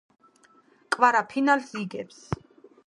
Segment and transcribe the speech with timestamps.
[0.95, 2.21] კვარა ფინალს იგებს